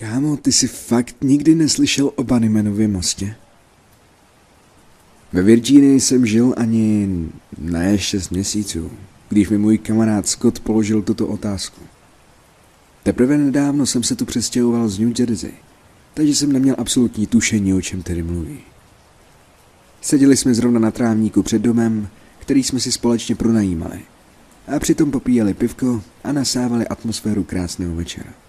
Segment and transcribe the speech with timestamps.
[0.00, 3.34] Kámo, ty jsi fakt nikdy neslyšel o Bunnymanově mostě?
[5.32, 7.08] Ve Virginii jsem žil ani
[7.58, 8.90] ne šest měsíců,
[9.28, 11.80] když mi můj kamarád Scott položil tuto otázku.
[13.02, 15.52] Teprve nedávno jsem se tu přestěhoval z New Jersey,
[16.14, 18.58] takže jsem neměl absolutní tušení, o čem tedy mluví.
[20.00, 22.08] Seděli jsme zrovna na trávníku před domem,
[22.38, 24.00] který jsme si společně pronajímali
[24.76, 28.45] a přitom popíjeli pivko a nasávali atmosféru krásného večera.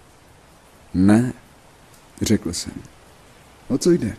[0.93, 1.33] Ne,
[2.21, 2.73] řekl jsem.
[3.68, 4.18] O co jde?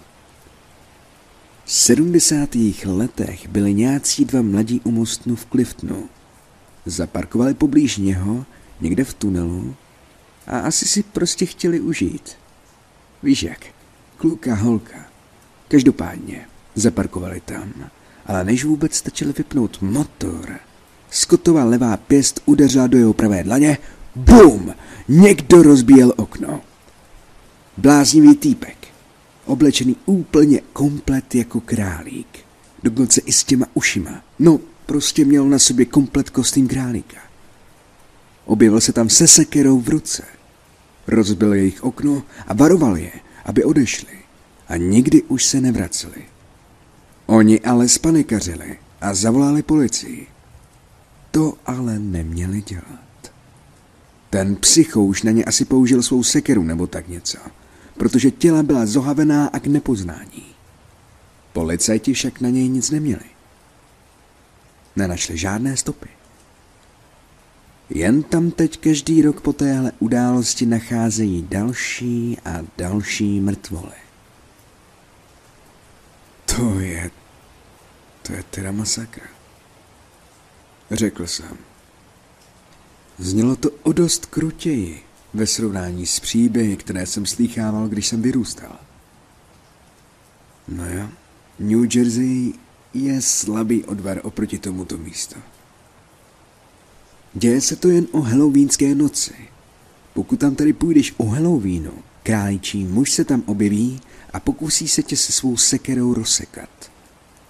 [1.64, 2.54] V 70.
[2.84, 6.08] letech byli nějací dva mladí u mostnu v Cliftonu.
[6.86, 8.46] Zaparkovali poblíž něho,
[8.80, 9.76] někde v tunelu,
[10.46, 12.36] a asi si prostě chtěli užít.
[13.22, 13.66] Víš jak,
[14.16, 15.06] kluka, holka.
[15.68, 17.72] Každopádně, zaparkovali tam,
[18.26, 20.58] ale než vůbec stačili vypnout motor,
[21.10, 23.78] Scottová levá pěst udeřila do jeho pravé dlaně,
[24.18, 24.74] BUM!
[25.08, 26.60] Někdo rozbíjel okno.
[27.76, 28.88] Bláznivý týpek,
[29.44, 32.38] oblečený úplně komplet jako králík.
[32.82, 34.22] Dokonce i s těma ušima.
[34.38, 37.16] No, prostě měl na sobě komplet kostým králíka.
[38.44, 40.24] Objevil se tam se sekerou v ruce.
[41.06, 43.12] Rozbil jejich okno a varoval je,
[43.44, 44.18] aby odešli.
[44.68, 46.24] A nikdy už se nevraceli.
[47.26, 50.26] Oni ale spanikařili a zavolali policii.
[51.30, 53.07] To ale neměli dělat.
[54.30, 57.38] Ten psycho už na ně asi použil svou sekeru nebo tak něco
[57.98, 60.46] protože těla byla zohavená a k nepoznání.
[61.52, 63.24] Policajti však na něj nic neměli.
[64.96, 66.08] Nenašli žádné stopy.
[67.90, 73.96] Jen tam teď každý rok po téhle události nacházejí další a další mrtvoly.
[76.56, 77.10] To je...
[78.22, 79.26] to je teda masakra.
[80.90, 81.67] Řekl jsem.
[83.18, 85.02] Znělo to o dost krutěji
[85.34, 88.76] ve srovnání s příběhy, které jsem slýchával, když jsem vyrůstal.
[90.68, 91.08] No jo,
[91.58, 92.52] New Jersey
[92.94, 95.40] je slabý odvar oproti tomuto místu.
[97.34, 99.34] Děje se to jen o halloweenské noci.
[100.14, 101.92] Pokud tam tady půjdeš o Halloweenu,
[102.22, 104.00] králičí muž se tam objeví
[104.32, 106.68] a pokusí se tě se svou sekerou rozsekat.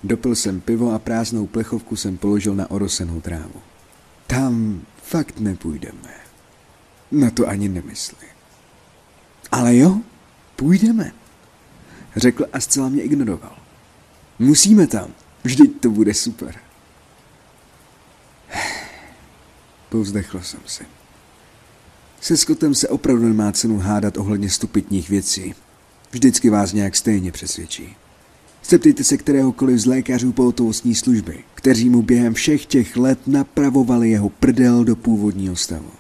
[0.04, 3.60] Dopil jsem pivo a prázdnou plechovku jsem položil na orosenou trávu.
[4.26, 6.14] Tam fakt nepůjdeme.
[7.12, 8.26] Na to ani nemysli.
[9.52, 10.00] Ale jo,
[10.56, 11.12] půjdeme,
[12.16, 13.58] řekl a zcela mě ignoroval.
[14.38, 15.14] Musíme tam,
[15.44, 16.54] vždyť to bude super.
[19.88, 20.84] Povzdechl jsem si.
[22.20, 25.54] Se Scottem se opravdu nemá cenu hádat ohledně stupidních věcí.
[26.10, 27.96] Vždycky vás nějak stejně přesvědčí.
[28.64, 34.28] Zeptejte se kteréhokoliv z lékařů pohotovostní služby, kteří mu během všech těch let napravovali jeho
[34.28, 35.90] prdel do původního stavu.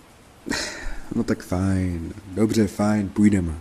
[1.14, 3.54] No tak fajn, dobře, fajn, půjdeme.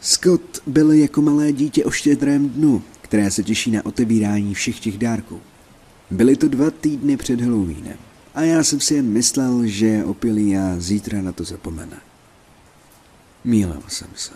[0.00, 4.98] Scott byl jako malé dítě o štědrém dnu, které se těší na otevírání všech těch
[4.98, 5.40] dárků.
[6.10, 7.96] Byly to dva týdny před Halloweenem
[8.34, 11.96] a já jsem si jen myslel, že je opilý a zítra na to zapomene.
[13.44, 14.32] Mílel jsem se.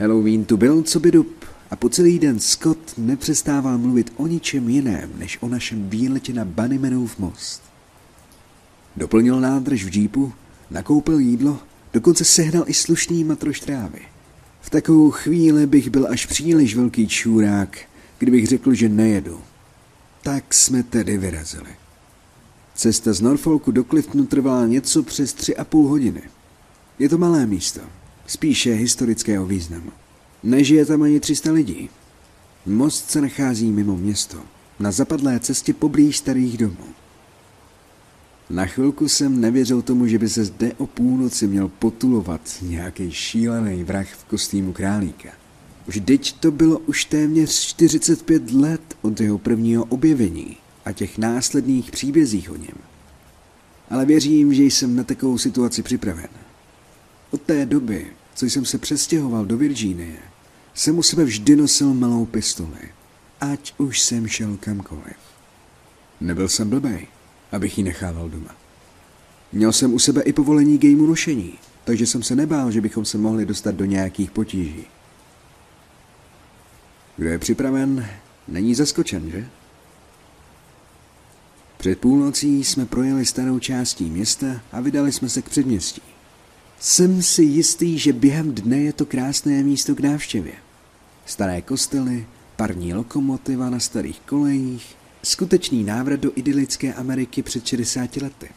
[0.00, 4.68] Halloween tu byl co by dub a po celý den Scott nepřestával mluvit o ničem
[4.68, 7.62] jiném, než o našem výletě na Bunnymanův most.
[8.96, 10.32] Doplnil nádrž v džípu
[10.70, 11.58] Nakoupil jídlo,
[11.92, 14.00] dokonce sehnal i slušný matroš trávy.
[14.60, 17.78] V takovou chvíli bych byl až příliš velký čůrák,
[18.18, 19.40] kdybych řekl, že nejedu.
[20.22, 21.70] Tak jsme tedy vyrazili.
[22.74, 26.22] Cesta z Norfolku do Cliftonu trvala něco přes tři a půl hodiny.
[26.98, 27.80] Je to malé místo,
[28.26, 29.92] spíše historického významu.
[30.46, 31.90] Nežije tam ani 300 lidí.
[32.66, 34.38] Most se nachází mimo město,
[34.78, 36.86] na zapadlé cestě poblíž starých domů.
[38.50, 43.84] Na chvilku jsem nevěřil tomu, že by se zde o půlnoci měl potulovat nějaký šílený
[43.84, 45.28] vrah v kostýmu králíka.
[45.86, 52.50] Vždyť to bylo už téměř 45 let od jeho prvního objevení a těch následných příbězích
[52.50, 52.78] o něm.
[53.90, 56.30] Ale věřím, že jsem na takovou situaci připraven.
[57.30, 60.16] Od té doby, co jsem se přestěhoval do Virginie,
[60.76, 62.92] jsem u sebe vždy nosil malou pistoli,
[63.40, 65.16] ať už jsem šel kamkoliv.
[66.20, 67.06] Nebyl jsem blbej
[67.52, 68.56] abych ji nechával doma.
[69.52, 73.18] Měl jsem u sebe i povolení gameu nošení, takže jsem se nebál, že bychom se
[73.18, 74.84] mohli dostat do nějakých potíží.
[77.16, 78.08] Kdo je připraven,
[78.48, 79.48] není zaskočen, že?
[81.78, 86.02] Před půlnocí jsme projeli starou částí města a vydali jsme se k předměstí.
[86.80, 90.65] Jsem si jistý, že během dne je to krásné místo k návštěvě.
[91.26, 92.26] Staré kostely,
[92.56, 94.96] parní lokomotiva na starých kolejích,
[95.26, 98.48] Skutečný návrat do idylické Ameriky před 60 lety.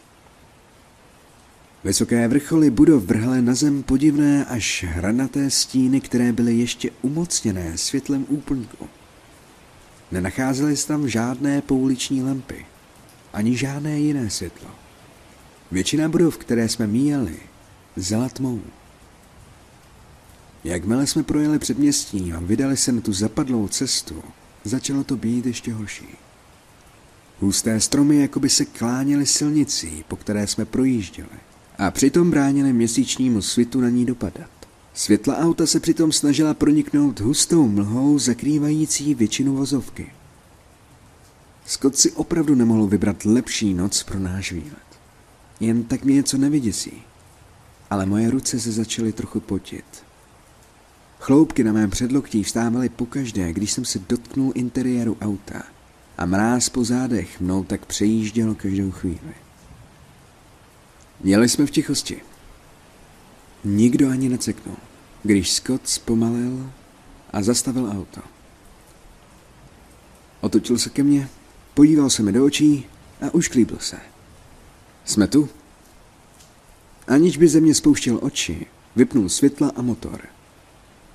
[1.83, 8.25] Vysoké vrcholy budov vrhly na zem podivné až hranaté stíny, které byly ještě umocněné světlem
[8.29, 8.89] úplňku.
[10.11, 12.65] Nenacházely se tam žádné pouliční lampy,
[13.33, 14.69] ani žádné jiné světlo.
[15.71, 17.39] Většina budov, které jsme míjeli,
[17.95, 18.61] zela tmou.
[20.63, 24.23] Jakmile jsme projeli předměstí a vydali se na tu zapadlou cestu,
[24.63, 26.07] začalo to být ještě horší.
[27.39, 31.29] Husté stromy jakoby se kláněly silnicí, po které jsme projížděli
[31.77, 34.49] a přitom bránili měsíčnímu svitu na ní dopadat.
[34.93, 40.11] Světla auta se přitom snažila proniknout hustou mlhou zakrývající většinu vozovky.
[41.65, 44.89] Scott si opravdu nemohl vybrat lepší noc pro náš výlet.
[45.59, 47.03] Jen tak mě něco nevyděsí.
[47.89, 49.85] Ale moje ruce se začaly trochu potit.
[51.19, 55.63] Chloupky na mém předloktí vstávaly pokaždé, když jsem se dotknul interiéru auta
[56.17, 59.33] a mráz po zádech mnou tak přejížděl každou chvíli.
[61.23, 62.21] Jeli jsme v tichosti.
[63.63, 64.75] Nikdo ani neceknul,
[65.23, 66.71] když Scott zpomalil
[67.33, 68.21] a zastavil auto.
[70.41, 71.29] Otočil se ke mně,
[71.73, 72.85] podíval se mi do očí
[73.21, 73.97] a ušklíbil se.
[75.05, 75.49] Jsme tu?
[77.07, 80.21] Aniž by ze mě spouštěl oči, vypnul světla a motor.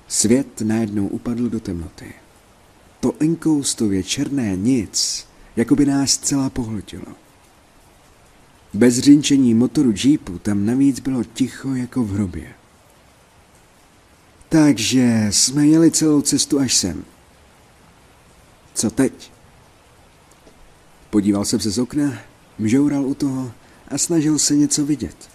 [0.07, 2.13] Svět najednou upadl do temnoty.
[2.99, 7.05] To enkoustově černé nic, jako by nás celá pohltilo.
[8.73, 12.53] Bez řinčení motoru Jeepu tam navíc bylo ticho jako v hrobě.
[14.49, 17.05] Takže jsme jeli celou cestu až sem.
[18.73, 19.31] Co teď?
[21.09, 22.13] Podíval jsem se z okna,
[22.59, 23.51] mžoural u toho
[23.87, 25.29] a snažil se něco vidět.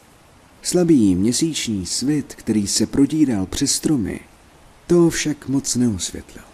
[0.62, 4.20] Slabý měsíční svit, který se prodíral přes stromy,
[4.90, 6.44] to však moc neosvětlil.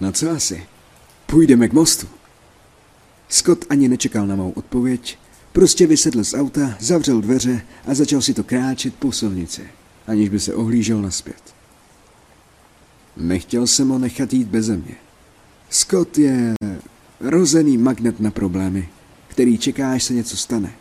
[0.00, 0.66] No co asi?
[1.26, 2.06] Půjdeme k mostu.
[3.28, 5.18] Scott ani nečekal na mou odpověď,
[5.52, 9.68] prostě vysedl z auta, zavřel dveře a začal si to kráčet po silnici,
[10.06, 11.54] aniž by se ohlížel naspět.
[13.16, 14.94] Nechtěl jsem ho nechat jít beze mě.
[15.70, 16.54] Scott je
[17.20, 18.88] rozený magnet na problémy,
[19.28, 20.72] který čeká, až se něco stane.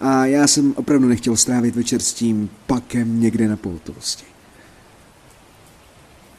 [0.00, 4.35] A já jsem opravdu nechtěl strávit večer s tím pakem někde na pohotovosti.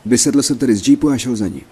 [0.08, 1.66] Vysedl jsem tedy z jeepu a šel za ním.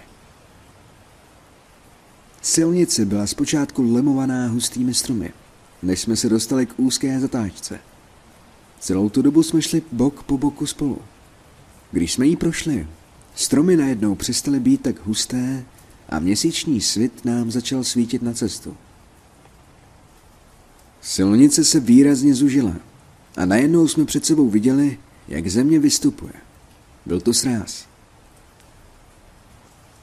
[2.42, 5.32] Silnice byla zpočátku lemovaná hustými stromy,
[5.82, 7.78] než jsme se dostali k úzké zatáčce.
[8.80, 10.98] Celou tu dobu jsme šli bok po boku spolu.
[11.92, 12.86] Když jsme jí prošli,
[13.34, 15.64] stromy najednou přestaly být tak husté
[16.08, 18.76] a měsíční svit nám začal svítit na cestu.
[21.00, 22.76] Silnice se výrazně zužila
[23.36, 24.98] a najednou jsme před sebou viděli,
[25.28, 26.32] jak země vystupuje.
[27.06, 27.86] Byl to sráz.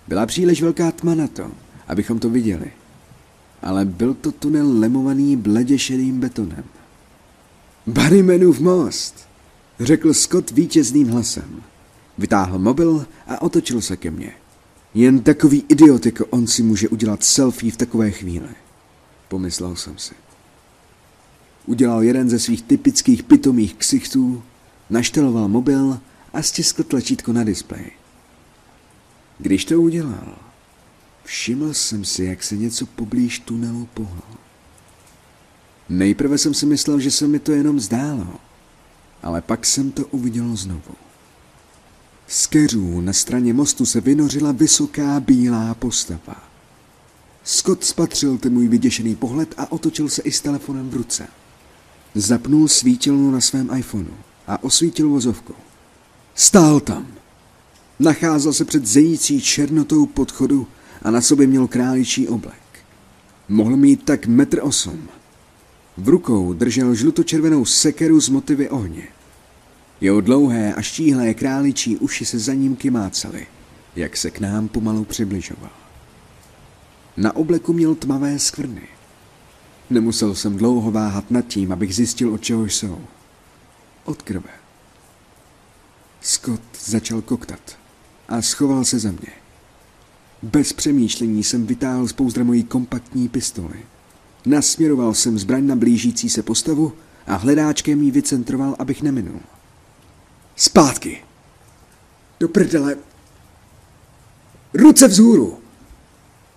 [0.07, 1.51] Byla příliš velká tma na to,
[1.87, 2.71] abychom to viděli.
[3.61, 6.63] Ale byl to tunel lemovaný bledě šedým betonem.
[7.87, 9.27] Barrymanův most,
[9.79, 11.63] řekl Scott vítězným hlasem.
[12.17, 14.33] Vytáhl mobil a otočil se ke mně.
[14.93, 18.49] Jen takový idiot jako on si může udělat selfie v takové chvíli.
[19.27, 20.13] Pomyslel jsem si.
[21.65, 24.43] Udělal jeden ze svých typických pitomých ksichtů,
[24.89, 25.99] našteloval mobil
[26.33, 27.91] a stiskl tlačítko na displeji.
[29.39, 30.35] Když to udělal,
[31.23, 34.23] Všiml jsem si, jak se něco poblíž tunelu pohlo.
[35.89, 38.39] Nejprve jsem si myslel, že se mi to jenom zdálo,
[39.23, 40.95] ale pak jsem to uviděl znovu.
[42.27, 46.49] Z keřů na straně mostu se vynořila vysoká bílá postava.
[47.43, 51.27] Scott spatřil ten můj vyděšený pohled a otočil se i s telefonem v ruce.
[52.15, 54.13] Zapnul svítilnu na svém iPhoneu
[54.47, 55.53] a osvítil vozovku.
[56.35, 57.12] Stál tam.
[57.99, 60.67] Nacházel se před zející černotou podchodu
[61.01, 62.85] a na sobě měl králičí oblek.
[63.49, 65.09] Mohl mít tak metr osm.
[65.97, 69.07] V rukou držel žlutočervenou sekeru z motivy ohně.
[70.01, 73.47] Jeho dlouhé a štíhlé králičí uši se za ním kymácaly,
[73.95, 75.71] jak se k nám pomalu přibližoval.
[77.17, 78.87] Na obleku měl tmavé skvrny.
[79.89, 82.99] Nemusel jsem dlouho váhat nad tím, abych zjistil, od čeho jsou.
[84.05, 84.49] Od krve.
[86.21, 87.82] Scott začal koktat
[88.33, 89.31] a schoval se za mě.
[90.43, 93.85] Bez přemýšlení jsem vytáhl z pouzdra mojí kompaktní pistoli.
[94.45, 96.93] Nasměroval jsem zbraň na blížící se postavu
[97.27, 99.39] a hledáčkem ji vycentroval, abych neminul.
[100.55, 101.23] Zpátky!
[102.39, 102.97] Do prdele!
[104.73, 105.59] Ruce vzhůru!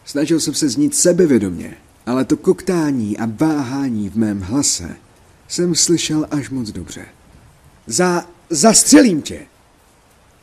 [0.05, 4.97] Snažil jsem se znít sebevědomě, ale to koktání a váhání v mém hlase
[5.49, 7.07] jsem slyšel až moc dobře.
[7.87, 8.27] Za...
[8.51, 9.47] zastřelím tě!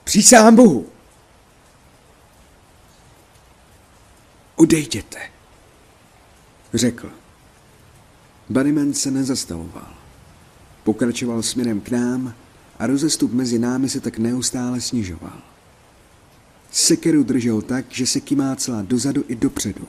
[0.03, 0.92] Přísahám Bohu!
[4.55, 5.19] Odejděte,
[6.73, 7.11] řekl.
[8.49, 9.93] Bunnyman se nezastavoval.
[10.83, 12.33] Pokračoval směrem k nám
[12.79, 15.41] a rozestup mezi námi se tak neustále snižoval.
[16.71, 19.87] Sekeru držel tak, že se kymácela dozadu i dopředu.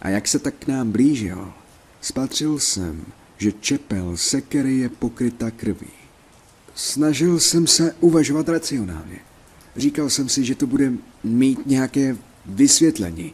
[0.00, 1.52] A jak se tak k nám blížil,
[2.00, 3.04] spatřil jsem,
[3.38, 5.90] že čepel sekery je pokryta krví.
[6.74, 9.18] Snažil jsem se uvažovat racionálně.
[9.76, 10.92] Říkal jsem si, že to bude
[11.24, 13.32] mít nějaké vysvětlení.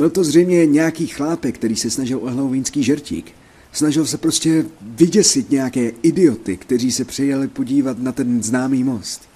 [0.00, 3.32] Byl to zřejmě nějaký chlápek, který se snažil o halloweenský žertík.
[3.72, 9.28] Snažil se prostě vyděsit nějaké idioty, kteří se přijeli podívat na ten známý most.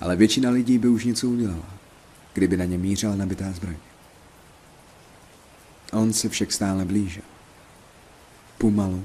[0.00, 1.74] Ale většina lidí by už něco udělala,
[2.34, 3.76] kdyby na ně mířila nabitá zbraň.
[5.92, 7.24] On se však stále blížil.
[8.58, 9.04] Pomalu,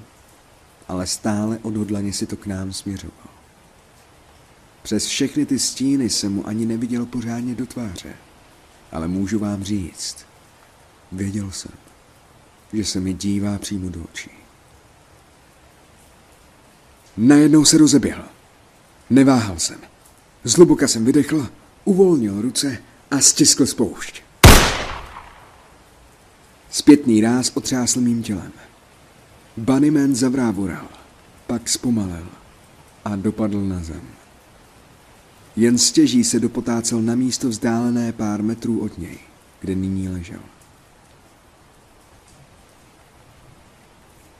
[0.88, 3.28] ale stále odhodlaně si to k nám směřoval.
[4.84, 8.27] Přes všechny ty stíny jsem mu ani neviděl pořádně do tváře.
[8.92, 10.26] Ale můžu vám říct,
[11.12, 11.72] věděl jsem,
[12.74, 14.32] že se mi dívá přímo do očí.
[17.18, 18.24] Najednou se rozeběhl.
[19.10, 19.80] Neváhal jsem.
[20.44, 21.50] Zluboka jsem vydechl,
[21.86, 22.78] uvolnil ruce
[23.12, 24.24] a stiskl spoušť.
[26.72, 28.52] Zpětný ráz otřásl mým tělem.
[29.58, 30.88] Bunnyman zavrávoral,
[31.48, 32.28] pak zpomalil
[33.06, 34.17] a dopadl na zem.
[35.58, 39.18] Jen stěží se dopotácel na místo vzdálené pár metrů od něj,
[39.60, 40.40] kde nyní ležel.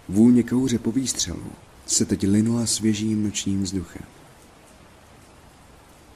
[0.10, 1.52] Vůně kouře po výstřelu
[1.86, 4.06] se teď linula svěžím nočním vzduchem.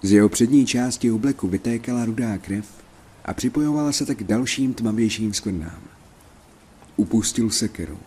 [0.01, 2.65] Z jeho přední části obleku vytékala rudá krev
[3.25, 5.81] a připojovala se tak k dalším tmavějším skvrnám.
[6.96, 8.00] Upustil sekeru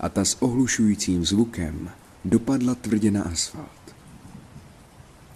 [0.00, 1.90] a ta s ohlušujícím zvukem
[2.24, 3.83] dopadla tvrdě na asfalt.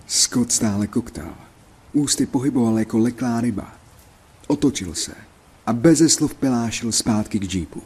[0.09, 1.35] Scott stále koktal.
[1.93, 3.73] Ústy pohyboval jako leklá ryba.
[4.47, 5.15] Otočil se
[5.67, 7.83] a beze slov pelášil zpátky k džípu.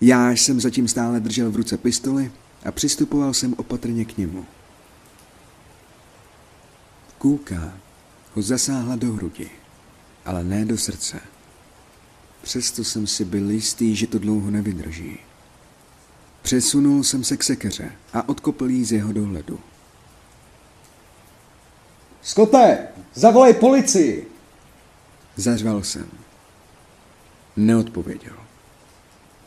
[0.00, 2.32] Já jsem zatím stále držel v ruce pistoli
[2.64, 4.46] a přistupoval jsem opatrně k němu.
[7.18, 7.72] Kůlka
[8.34, 9.50] ho zasáhla do hrudi,
[10.24, 11.20] ale ne do srdce.
[12.42, 15.18] Přesto jsem si byl jistý, že to dlouho nevydrží.
[16.42, 19.60] Přesunul jsem se k sekeře a odkopl jí z jeho dohledu.
[22.22, 24.26] Skote, zavolej policii!
[25.36, 26.10] Zařval jsem.
[27.56, 28.36] Neodpověděl.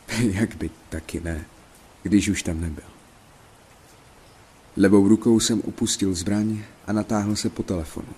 [0.18, 1.44] Jak by taky ne,
[2.02, 2.84] když už tam nebyl.
[4.76, 8.12] Levou rukou jsem upustil zbraň a natáhl se po telefonu.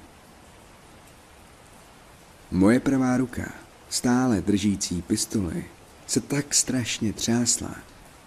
[2.51, 3.53] Moje pravá ruka,
[3.91, 5.65] stále držící pistoli,
[6.07, 7.77] se tak strašně třásla,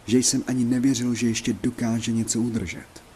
[0.05, 3.08] že jsem ani nevěřil, že ještě dokáže něco udržet.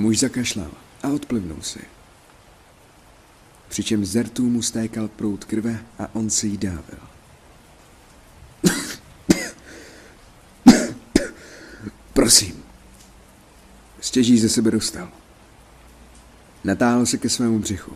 [0.00, 0.70] Muž zakašlal
[1.02, 1.78] a odplivnul si.
[3.68, 7.00] Přičem z rtů mu stékal prout krve a on se jí dávil.
[12.12, 12.62] Prosím.
[14.00, 15.08] Stěží ze sebe dostal.
[16.64, 17.92] Natáhl se ke svému břichu.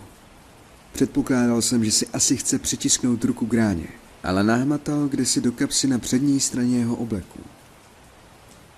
[0.92, 3.88] Předpokládal jsem, že si asi chce přitisknout ruku k ráně,
[4.22, 7.40] ale nahmatal kde si do kapsy na přední straně jeho obleku.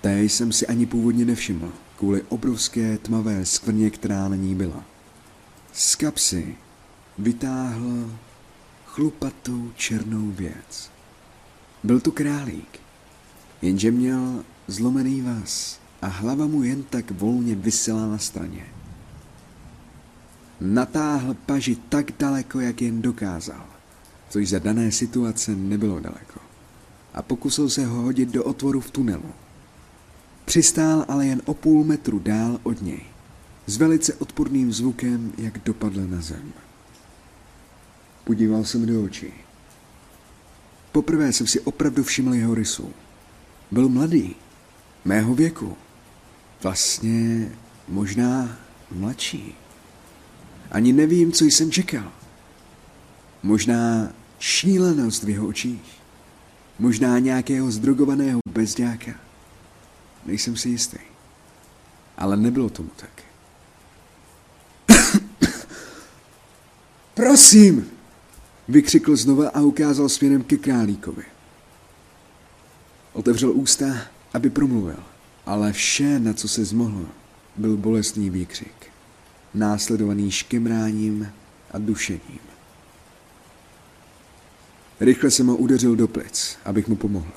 [0.01, 4.83] Té jsem si ani původně nevšiml, kvůli obrovské tmavé skvrně, která na ní byla.
[5.73, 6.55] Z kapsy
[7.17, 8.11] vytáhl
[8.85, 10.91] chlupatou černou věc.
[11.83, 12.79] Byl to králík,
[13.61, 18.65] jenže měl zlomený vás a hlava mu jen tak volně vysela na straně.
[20.61, 23.65] Natáhl paži tak daleko, jak jen dokázal,
[24.29, 26.39] což za dané situace nebylo daleko.
[27.13, 29.33] A pokusil se ho hodit do otvoru v tunelu.
[30.47, 33.01] Přistál ale jen o půl metru dál od něj,
[33.65, 36.53] s velice odporným zvukem, jak dopadl na zem.
[38.23, 39.33] Podíval jsem do očí.
[40.91, 42.93] Poprvé jsem si opravdu všiml jeho rysu.
[43.71, 44.35] Byl mladý,
[45.05, 45.77] mého věku.
[46.63, 47.51] Vlastně
[47.87, 48.57] možná
[48.91, 49.55] mladší.
[50.71, 52.11] Ani nevím, co jsem čekal.
[53.43, 56.01] Možná šílenost v jeho očích.
[56.79, 59.26] Možná nějakého zdrogovaného bezďáka.
[60.27, 60.97] Nejsem si jistý.
[62.17, 63.23] Ale nebylo tomu tak.
[67.13, 67.89] Prosím!
[68.67, 71.23] Vykřikl znova a ukázal směrem ke králíkovi.
[73.13, 73.85] Otevřel ústa,
[74.33, 75.03] aby promluvil,
[75.45, 77.07] ale vše, na co se zmohl,
[77.55, 78.87] byl bolestný výkřik,
[79.53, 81.31] následovaný škemráním
[81.71, 82.39] a dušením.
[84.99, 87.31] Rychle jsem ho udeřil do plic, abych mu pomohl.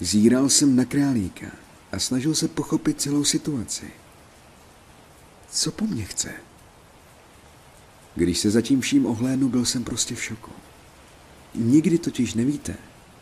[0.00, 1.46] Zíral jsem na králíka
[1.92, 3.90] a snažil se pochopit celou situaci.
[5.50, 6.32] Co po mně chce?
[8.14, 10.50] Když se zatím vším ohlédnu, byl jsem prostě v šoku.
[11.54, 12.76] Nikdy totiž nevíte,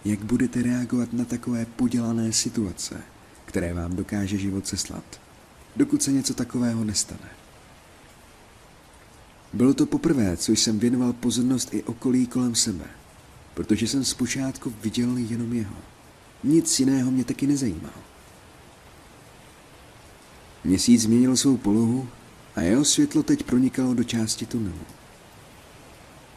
[0.05, 3.03] jak budete reagovat na takové podělané situace,
[3.45, 5.21] které vám dokáže život seslat,
[5.77, 7.31] dokud se něco takového nestane.
[9.53, 12.85] Bylo to poprvé, co jsem věnoval pozornost i okolí kolem sebe,
[13.55, 15.92] protože jsem zpočátku viděl jenom jeho.
[16.45, 17.95] Nic jiného mě taky nezajímalo.
[20.65, 22.09] Měsíc změnil svou polohu
[22.55, 24.87] a jeho světlo teď pronikalo do části tunelu.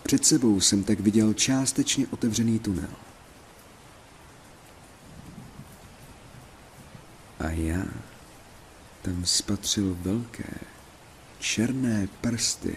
[0.04, 2.90] Před sebou jsem tak viděl částečně otevřený tunel.
[7.40, 7.86] A já
[9.02, 10.54] tam spatřil velké,
[11.40, 12.76] černé prsty,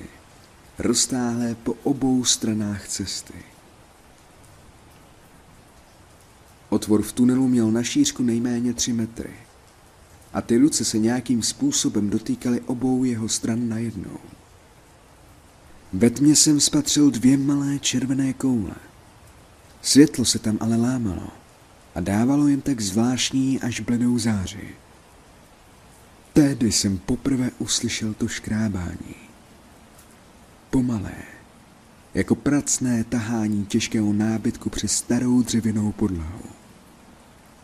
[0.78, 3.44] roztáhlé po obou stranách cesty.
[6.78, 9.30] Otvor v tunelu měl na šířku nejméně tři metry
[10.32, 14.18] a ty luce se nějakým způsobem dotýkaly obou jeho stran najednou.
[15.92, 18.75] Ve tmě jsem spatřil dvě malé červené koule.
[19.82, 21.28] Světlo se tam ale lámalo
[21.94, 24.68] a dávalo jen tak zvláštní až bledou záři.
[26.32, 29.14] Tehdy jsem poprvé uslyšel to škrábání.
[30.70, 31.23] Pomalé,
[32.14, 36.57] jako pracné tahání těžkého nábytku přes starou dřevěnou podlahu.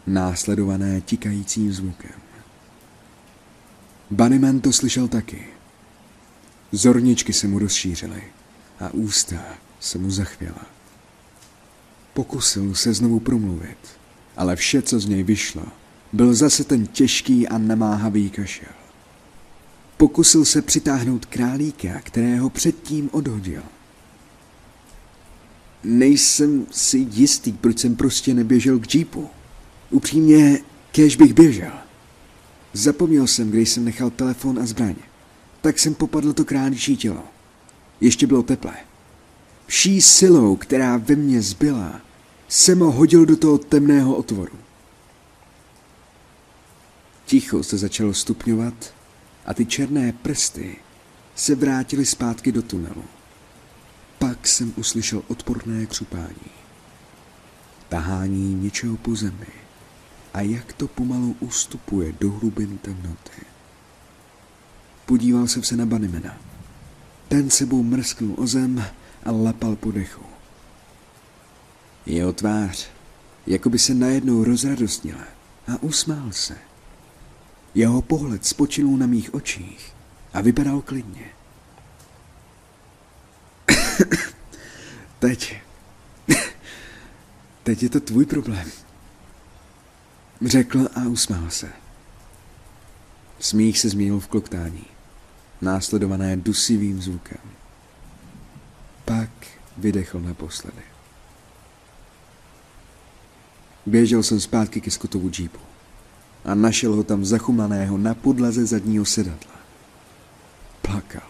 [0.06, 2.20] Následované tikajícím zvukem.
[4.10, 5.46] Bunnyman to slyšel taky.
[6.72, 8.22] Zorničky se mu rozšířily
[8.80, 9.36] a ústa
[9.80, 10.66] se mu zachvěla.
[12.14, 13.78] Pokusil se znovu promluvit,
[14.36, 15.62] ale vše, co z něj vyšlo,
[16.12, 18.72] byl zase ten těžký a nemáhavý kašel.
[19.96, 23.62] Pokusil se přitáhnout králíka, kterého předtím odhodil.
[25.84, 29.30] Nejsem si jistý, proč jsem prostě neběžel k džípu.
[29.94, 30.58] Upřímně,
[30.92, 31.72] kež bych běžel.
[32.72, 34.94] Zapomněl jsem, když jsem nechal telefon a zbraň.
[35.60, 37.24] Tak jsem popadl to králičí tělo.
[38.00, 38.74] Ještě bylo teplé.
[39.66, 42.00] Vší silou, která ve mně zbyla,
[42.48, 44.58] jsem ho hodil do toho temného otvoru.
[47.26, 48.94] Ticho se začalo stupňovat
[49.46, 50.76] a ty černé prsty
[51.34, 53.04] se vrátily zpátky do tunelu.
[54.18, 56.50] Pak jsem uslyšel odporné křupání.
[57.88, 59.63] Tahání něčeho po zemi
[60.34, 63.42] a jak to pomalu ustupuje do hlubin temnoty.
[65.06, 66.36] Podíval jsem se na Banimena.
[67.28, 68.84] Ten sebou mrsknul o zem
[69.24, 70.24] a lapal po dechu.
[72.06, 72.88] Jeho tvář,
[73.46, 75.24] jako by se najednou rozradostnila
[75.68, 76.56] a usmál se.
[77.74, 79.92] Jeho pohled spočinul na mých očích
[80.32, 81.30] a vypadal klidně.
[85.18, 85.56] Teď.
[87.62, 88.70] Teď je to tvůj problém.
[90.42, 91.68] Řekl a usmál se.
[93.40, 94.84] Smích se změnil v kloktání,
[95.60, 97.40] následované dusivým zvukem.
[99.04, 99.30] Pak
[99.76, 100.82] vydechl naposledy.
[103.86, 105.60] Běžel jsem zpátky ke Scottovu džípu
[106.44, 109.54] a našel ho tam zachumaného na podlaze zadního sedadla.
[110.82, 111.28] Plakal.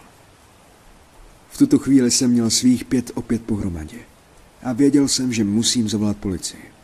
[1.49, 3.99] V tuto chvíli jsem měl svých pět opět pohromadě
[4.63, 6.74] a věděl jsem, že musím zavolat policii.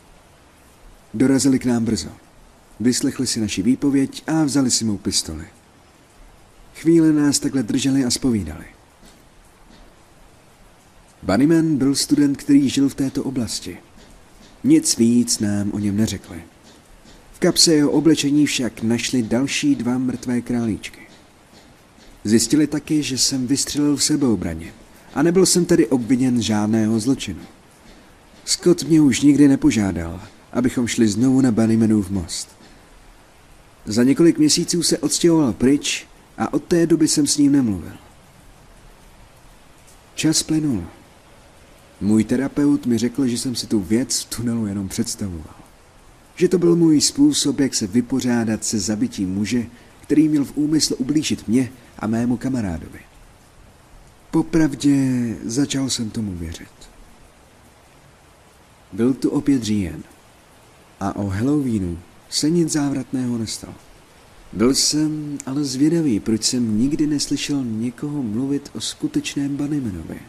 [1.14, 2.10] Dorazili k nám brzo.
[2.80, 5.46] Vyslechli si naši výpověď a vzali si mou pistoli.
[6.76, 8.66] Chvíli nás takhle drželi a spovídali.
[11.24, 13.78] Bunnyman byl student, který žil v této oblasti.
[14.64, 16.44] Nic víc nám o něm neřekli.
[17.34, 21.02] V kapse jeho oblečení však našli další dva mrtvé králíčky.
[22.24, 24.74] Zjistili taky, že jsem vystřelil v sebeobraně
[25.14, 27.42] a nebyl jsem tedy obviněn žádného zločinu.
[28.46, 30.22] Scott mě už nikdy nepožádal,
[30.54, 32.50] abychom šli znovu na Bunnymanův most.
[33.86, 36.06] Za několik měsíců se odstěhoval pryč
[36.38, 37.94] a od té doby jsem s ním nemluvil.
[40.16, 40.84] Čas plynul.
[42.02, 45.56] Můj terapeut mi řekl, že jsem si tu věc v tunelu jenom představoval.
[46.36, 49.66] Že to byl můj způsob, jak se vypořádat se zabitím muže,
[50.02, 53.00] který měl v úmyslu ublížit mě a mému kamarádovi.
[54.32, 56.68] Popravdě začal jsem tomu věřit.
[58.94, 60.04] Byl tu opět říjen
[61.02, 61.98] a o Halloweenu
[62.30, 63.76] se nic závratného nestalo.
[64.54, 70.20] Byl jsem ale zvědavý, proč jsem nikdy neslyšel někoho mluvit o skutečném Bunnymanovi.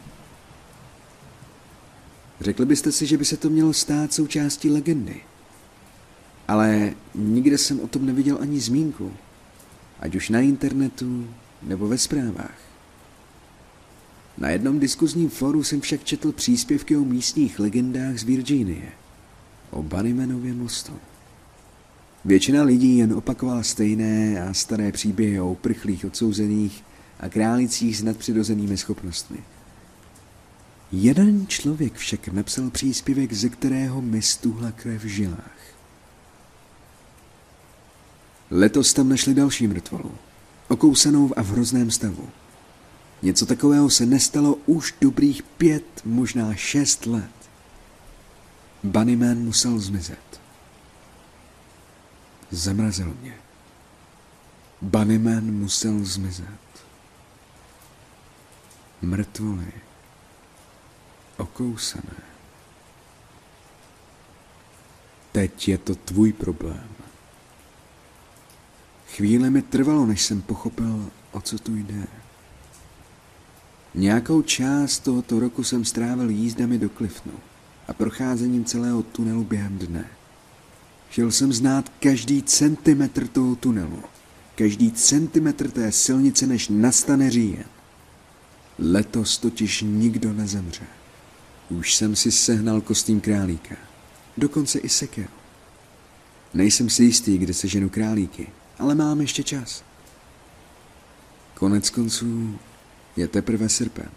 [2.41, 5.21] Řekli byste si, že by se to mělo stát součástí legendy.
[6.47, 9.13] Ale nikde jsem o tom neviděl ani zmínku,
[9.99, 11.27] ať už na internetu
[11.63, 12.57] nebo ve zprávách.
[14.37, 18.91] Na jednom diskuzním fóru jsem však četl příspěvky o místních legendách z Virginie,
[19.73, 20.93] o Bunnymanově mostu.
[22.25, 26.83] Většina lidí jen opakovala stejné a staré příběhy o uprchlých odsouzených
[27.19, 29.37] a králících s nadpřirozenými schopnostmi,
[30.95, 35.57] Jeden člověk však napsal příspěvek, ze kterého mi stuhla krev v žilách.
[38.51, 40.11] Letos tam našli další mrtvolu,
[40.67, 42.29] okousanou a v hrozném stavu.
[43.21, 47.42] Něco takového se nestalo už dobrých pět, možná šest let.
[48.83, 50.41] Bunnyman musel zmizet.
[52.51, 53.37] Zamrazil mě.
[54.81, 56.85] Bunnyman musel zmizet.
[59.01, 59.71] Mrtvoly.
[61.37, 62.23] Okousané.
[65.31, 66.89] Teď je to tvůj problém.
[69.07, 72.07] Chvíli mi trvalo, než jsem pochopil, o co tu jde.
[73.93, 77.39] Nějakou část tohoto roku jsem strávil jízdami do Cliftonu
[77.87, 80.05] a procházením celého tunelu během dne.
[81.09, 84.03] Chtěl jsem znát každý centimetr toho tunelu,
[84.55, 87.65] každý centimetr té silnice, než nastane říjen.
[88.79, 90.83] Letos totiž nikdo nezemře.
[91.69, 93.75] Už jsem si sehnal kostým králíka,
[94.37, 95.29] dokonce i sekeru.
[96.53, 98.47] Nejsem si jistý, kde se ženu králíky,
[98.79, 99.83] ale mám ještě čas.
[101.53, 102.59] Konec konců
[103.15, 104.09] je teprve srpen.